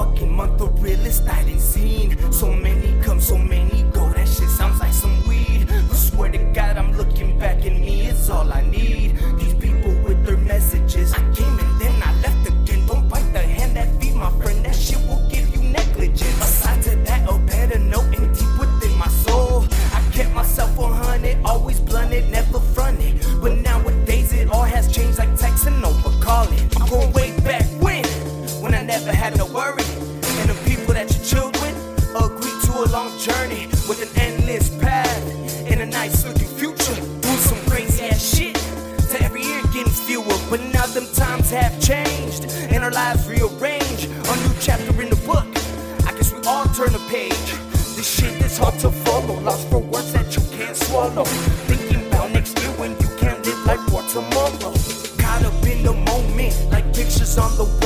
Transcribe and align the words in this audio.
fucking 0.00 0.34
month, 0.34 0.56
the 0.58 0.66
realest 0.84 1.28
I 1.28 1.44
didn't 1.44 1.60
seen. 1.60 2.32
So 2.32 2.50
many 2.52 2.90
come, 3.02 3.20
so 3.20 3.36
many 3.36 3.82
go. 3.94 4.08
That 4.14 4.26
shit 4.26 4.48
sounds 4.48 4.80
like 4.80 4.94
some 4.94 5.16
weed. 5.28 5.66
I 5.70 5.94
swear 5.94 6.30
to 6.32 6.38
God, 6.56 6.78
I'm 6.78 6.92
looking 6.96 7.38
back 7.38 7.58
at 7.68 7.74
me, 7.84 8.06
it's 8.06 8.30
all 8.30 8.50
I 8.50 8.62
need. 8.62 9.18
These 9.38 9.54
people 9.54 9.92
with 10.04 10.24
their 10.24 10.38
messages. 10.38 11.12
I 11.12 11.20
came 11.36 11.56
and 11.64 11.72
then 11.80 11.94
I 12.02 12.10
left 12.24 12.48
again. 12.48 12.86
Don't 12.86 13.08
bite 13.10 13.30
the 13.32 13.42
hand 13.56 13.76
that 13.76 13.88
feed 14.00 14.14
my 14.14 14.30
friend. 14.40 14.64
That 14.64 14.74
shit 14.74 15.00
will 15.06 15.22
give 15.28 15.46
you 15.54 15.62
negligence. 15.78 16.38
Aside 16.46 16.82
to 16.84 16.96
that, 17.08 17.28
a 17.28 17.38
better 17.52 17.78
note 17.78 18.10
and 18.16 18.28
deep 18.34 18.52
within 18.58 18.96
my 18.96 19.08
soul. 19.08 19.66
I 19.96 20.00
kept 20.12 20.32
myself 20.34 20.76
100, 20.78 21.44
always 21.44 21.78
blunted, 21.78 22.30
never 22.30 22.49
never 29.10 29.24
had 29.24 29.36
no 29.36 29.46
worry. 29.46 29.84
And 30.40 30.50
the 30.50 30.58
people 30.68 30.94
that 30.94 31.10
you 31.10 31.24
chilled 31.24 31.56
with 31.60 31.76
agreed 32.14 32.60
to 32.66 32.72
a 32.84 32.86
long 32.90 33.16
journey 33.18 33.66
with 33.88 34.02
an 34.02 34.10
endless 34.20 34.68
path 34.78 35.22
and 35.70 35.80
a 35.80 35.86
nice 35.86 36.24
looking 36.26 36.48
future. 36.48 36.94
Doing 36.94 37.42
some 37.50 37.58
crazy 37.70 38.04
ass 38.04 38.22
shit 38.22 38.54
to 39.10 39.22
every 39.22 39.42
year 39.42 39.62
getting 39.72 39.92
fewer. 39.92 40.24
But 40.50 40.60
now 40.72 40.86
them 40.86 41.06
times 41.14 41.50
have 41.50 41.74
changed 41.80 42.44
and 42.70 42.84
our 42.84 42.90
lives 42.90 43.28
rearranged. 43.28 44.06
A 44.06 44.34
new 44.44 44.54
chapter 44.60 44.92
in 45.02 45.10
the 45.10 45.20
book. 45.26 45.46
I 46.06 46.12
guess 46.16 46.32
we 46.32 46.40
all 46.46 46.66
turn 46.78 46.94
a 46.94 47.02
page. 47.10 47.48
This 47.96 48.08
shit 48.08 48.34
is 48.44 48.58
hard 48.58 48.78
to 48.80 48.90
follow. 48.90 49.40
Lost 49.40 49.68
for 49.68 49.80
words 49.80 50.12
that 50.12 50.34
you 50.36 50.42
can't 50.56 50.76
swallow. 50.76 51.24
Thinking 51.68 52.06
about 52.08 52.30
next 52.32 52.58
year 52.60 52.70
when 52.78 52.92
you 52.92 53.08
can't 53.18 53.44
live 53.44 53.66
life 53.66 53.84
for 53.90 54.02
tomorrow. 54.14 54.72
Caught 55.18 55.44
up 55.44 55.66
in 55.66 55.82
the 55.82 55.92
moment, 55.92 56.54
like 56.70 56.84
pictures 56.94 57.38
on 57.38 57.56
the 57.56 57.64
wall. 57.64 57.79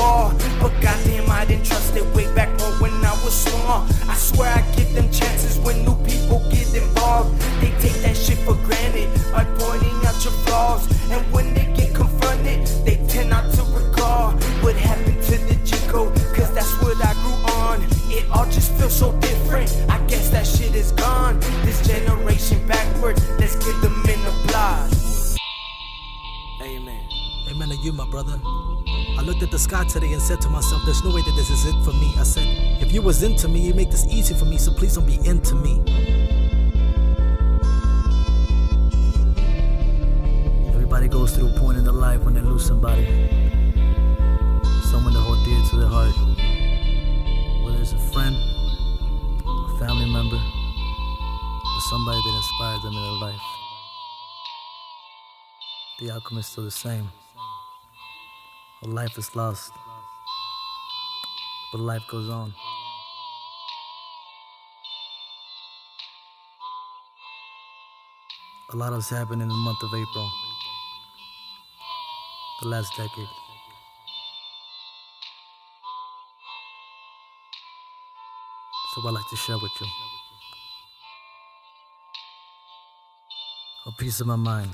I 1.45 1.47
didn't 1.47 1.67
trust 1.67 1.95
it 1.95 2.06
way 2.14 2.25
back 2.34 2.48
when 2.81 2.91
I 3.05 3.12
was 3.23 3.34
small. 3.34 3.87
I 4.09 4.14
swear 4.14 4.50
I 4.50 4.62
give 4.77 4.95
them 4.95 5.11
chances 5.11 5.59
when 5.59 5.84
new 5.84 5.95
people 5.97 6.39
get 6.50 6.75
involved. 6.75 7.39
They 7.61 7.69
take 7.84 8.00
that 8.00 8.17
shit 8.17 8.39
for 8.39 8.55
granted 8.64 9.12
by 9.31 9.45
pointing 9.59 9.95
out 10.06 10.25
your 10.25 10.33
flaws. 10.48 10.89
And 11.11 11.20
when 11.34 11.53
they 11.53 11.67
get 11.77 11.95
confronted, 11.95 12.67
they 12.87 12.97
tend 13.09 13.28
not 13.28 13.53
to 13.56 13.62
recall 13.77 14.31
what 14.65 14.75
happened 14.75 15.22
to 15.25 15.37
the 15.37 15.55
G. 15.67 15.77
Cause 15.92 16.50
that's 16.55 16.72
what 16.81 16.97
I 17.05 17.12
grew 17.12 17.37
on. 17.61 17.83
It 18.09 18.25
all 18.31 18.47
just 18.47 18.72
feels 18.78 18.97
so 18.97 19.12
different. 19.20 19.70
I 19.91 19.98
guess 20.06 20.31
that 20.31 20.47
shit 20.47 20.75
is 20.75 20.92
gone. 20.92 21.41
This 21.67 21.87
generation 21.87 22.67
backward, 22.67 23.19
you, 27.84 27.92
my 27.92 28.06
brother. 28.06 28.40
I 29.18 29.22
looked 29.22 29.42
at 29.42 29.50
the 29.50 29.58
sky 29.58 29.84
today 29.84 30.12
and 30.12 30.22
said 30.22 30.40
to 30.40 30.48
myself, 30.48 30.82
There's 30.86 31.04
no 31.04 31.14
way 31.14 31.20
that 31.20 31.34
this 31.36 31.50
is 31.50 31.66
it 31.66 31.74
for 31.84 31.92
me. 31.92 32.14
I 32.16 32.22
said, 32.22 32.46
If 32.80 32.92
you 32.92 33.02
was 33.02 33.22
into 33.22 33.46
me, 33.46 33.60
you 33.60 33.74
make 33.74 33.91
this 33.91 34.06
easy 34.06 34.34
for 34.34 34.46
me, 34.46 34.56
so 34.56 34.72
please 34.72 34.94
don't 34.94 35.06
be 35.06 35.18
into 35.28 35.54
me. 35.54 35.82
Everybody 40.74 41.09
goes 41.09 41.36
through 41.36 41.54
a 41.54 41.59
point 41.59 41.76
in 41.76 41.84
their 41.84 41.92
life 41.92 42.22
when 42.22 42.32
they 42.32 42.41
lose 42.41 42.64
somebody, 42.64 43.04
someone 44.91 45.12
to 45.12 45.20
hold 45.20 45.44
dear 45.44 45.62
to 45.70 45.76
their 45.76 45.88
heart. 45.88 46.16
Whether 47.64 47.82
it's 47.82 47.92
a 47.92 47.98
friend, 48.12 48.34
a 49.44 49.78
family 49.78 50.10
member, 50.10 50.41
or 50.41 51.80
somebody 51.91 52.19
that 52.25 52.34
inspired 52.36 52.82
them 52.82 52.94
in 52.97 53.03
their 53.03 53.28
life. 53.28 53.47
The 56.00 56.10
outcome 56.12 56.38
is 56.38 56.47
still 56.47 56.64
the 56.64 56.70
same. 56.70 57.10
A 58.84 58.87
life 58.87 59.17
is 59.17 59.34
lost, 59.34 59.72
but 61.72 61.81
life 61.81 62.03
goes 62.11 62.28
on. 62.28 62.53
A 68.72 68.77
lot 68.77 68.93
has 68.93 69.09
happened 69.09 69.41
in 69.41 69.49
the 69.49 69.55
month 69.55 69.83
of 69.83 69.89
April, 69.89 70.31
the 72.61 72.69
last 72.69 72.91
decade. 72.95 73.28
So 78.95 79.09
I'd 79.09 79.15
like 79.15 79.31
to 79.31 79.37
share 79.37 79.56
with 79.56 79.72
you 79.81 79.87
a 83.87 83.93
piece 83.93 84.21
of 84.21 84.27
my 84.27 84.37
mind. 84.37 84.71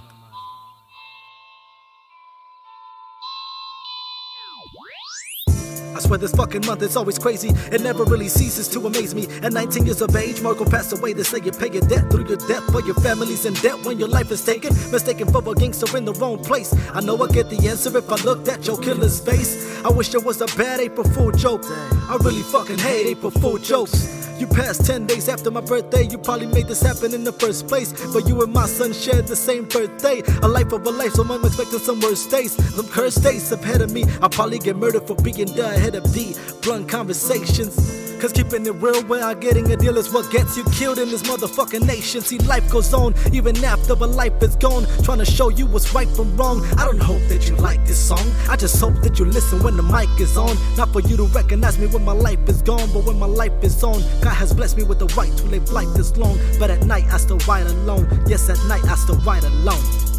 I 5.95 5.99
swear 5.99 6.19
this 6.19 6.33
fucking 6.33 6.65
month 6.67 6.83
is 6.83 6.97
always 6.97 7.19
crazy. 7.19 7.49
It 7.73 7.81
never 7.81 8.05
really 8.05 8.29
ceases 8.29 8.69
to 8.69 8.87
amaze 8.87 9.15
me. 9.15 9.27
At 9.43 9.53
19 9.53 9.87
years 9.87 10.01
of 10.01 10.15
age, 10.15 10.41
Marco 10.41 10.65
passed 10.65 10.97
away. 10.97 11.13
They 11.13 11.25
say 11.25 11.41
you 11.45 11.51
pay 11.51 11.71
your 11.71 11.83
debt 11.83 12.11
through 12.11 12.29
your 12.29 12.37
debt, 12.37 12.63
but 12.73 12.87
your 12.87 12.95
family's 12.95 13.45
in 13.45 13.55
debt 13.55 13.85
when 13.85 13.99
your 13.99 14.09
life 14.09 14.31
is 14.31 14.45
taken. 14.45 14.73
Mistaken 14.93 15.31
for 15.31 15.41
a 15.41 15.55
gangster 15.55 15.97
in 15.97 16.05
the 16.05 16.13
wrong 16.15 16.43
place. 16.43 16.73
I 16.95 17.01
know 17.01 17.21
I 17.23 17.27
get 17.29 17.51
the 17.51 17.69
answer 17.69 17.97
if 17.99 18.11
I 18.11 18.17
looked 18.25 18.49
at 18.49 18.67
your 18.67 18.79
killer's 18.79 19.21
face. 19.21 19.85
I 19.85 19.91
wish 19.91 20.15
it 20.15 20.25
was 20.25 20.41
a 20.41 20.47
bad 20.57 20.81
April 20.81 21.09
Fool 21.11 21.33
joke. 21.33 21.65
I 21.65 22.17
really 22.21 22.43
fucking 22.43 22.79
hate 22.79 23.07
April 23.09 23.33
Fool 23.33 23.59
jokes. 23.59 24.20
You 24.41 24.47
passed 24.47 24.87
10 24.87 25.05
days 25.05 25.29
after 25.29 25.51
my 25.51 25.61
birthday. 25.61 26.09
You 26.09 26.17
probably 26.17 26.47
made 26.47 26.67
this 26.67 26.81
happen 26.81 27.13
in 27.13 27.25
the 27.25 27.33
first 27.33 27.69
place. 27.69 27.93
But 28.11 28.27
you 28.27 28.43
and 28.43 28.51
my 28.51 28.67
son 28.67 28.95
shared 28.95 29.27
the 29.27 29.37
same 29.37 29.67
birthday. 29.67 30.23
A 30.43 30.49
life 30.49 30.73
of 30.73 30.87
a 30.87 30.91
life, 30.91 31.13
so 31.13 31.25
I'm 31.25 31.45
expecting 31.45 31.79
some 31.79 32.01
worse 32.01 32.25
days. 32.25 32.53
Some 32.75 32.89
cursed 32.89 33.23
days 33.23 33.53
ahead 33.53 33.83
of 33.83 33.93
me. 33.93 34.05
I'll 34.23 34.31
probably 34.31 34.59
get 34.59 34.77
murdered 34.77 35.07
for 35.07 35.15
being 35.17 35.55
the 35.55 35.69
head 35.69 35.95
of 35.95 36.05
the 36.15 36.35
blunt 36.63 36.89
conversations. 36.89 38.10
Cause 38.21 38.33
keeping 38.33 38.67
it 38.67 38.75
real 38.75 39.03
without 39.05 39.41
getting 39.41 39.73
a 39.73 39.77
deal 39.79 39.97
is 39.97 40.13
what 40.13 40.31
gets 40.31 40.55
you 40.55 40.63
killed 40.65 40.99
in 40.99 41.09
this 41.09 41.23
motherfucking 41.23 41.87
nation. 41.87 42.21
See, 42.21 42.37
life 42.41 42.71
goes 42.71 42.93
on 42.93 43.15
even 43.33 43.57
after 43.65 43.95
a 43.95 43.97
life 43.97 44.43
is 44.43 44.57
gone. 44.57 44.85
Trying 45.03 45.21
to 45.21 45.25
show 45.25 45.49
you 45.49 45.65
what's 45.65 45.95
right 45.95 46.09
from 46.09 46.37
wrong. 46.37 46.63
I 46.77 46.85
don't 46.85 47.01
hope 47.01 47.23
that 47.29 47.49
you 47.49 47.57
like 47.57 47.83
this 47.87 47.99
song. 47.99 48.31
I 48.47 48.57
just 48.57 48.79
hope 48.79 49.01
that 49.01 49.19
you 49.19 49.25
listen 49.25 49.63
when 49.63 49.79
the 49.79 49.83
mic 49.83 50.11
is 50.21 50.37
on. 50.37 50.55
Not 50.77 50.93
for 50.93 51.01
you 51.01 51.17
to 51.17 51.25
recognize 51.29 51.79
me 51.79 51.87
when 51.87 52.05
my 52.05 52.13
life 52.13 52.47
is 52.47 52.61
gone, 52.61 52.93
but 52.93 53.07
when 53.07 53.19
my 53.19 53.25
life 53.25 53.65
is 53.65 53.83
on. 53.83 54.03
God 54.21 54.35
has 54.35 54.53
blessed 54.53 54.77
me 54.77 54.83
with 54.83 54.99
the 54.99 55.07
right 55.17 55.35
to 55.39 55.45
live 55.47 55.73
life 55.73 55.89
this 55.97 56.15
long. 56.19 56.39
But 56.59 56.71
at 56.71 56.85
night 56.85 57.07
I 57.11 57.17
still 57.17 57.39
ride 57.49 57.67
alone. 57.69 58.07
Yes, 58.27 58.51
at 58.51 58.59
night 58.69 58.85
I 58.85 58.97
still 58.97 59.17
ride 59.21 59.45
alone. 59.45 60.10